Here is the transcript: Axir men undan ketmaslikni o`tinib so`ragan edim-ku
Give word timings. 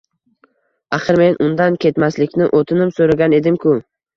Axir 0.97 1.19
men 1.21 1.37
undan 1.49 1.77
ketmaslikni 1.85 2.51
o`tinib 2.61 2.99
so`ragan 2.99 3.41
edim-ku 3.43 3.79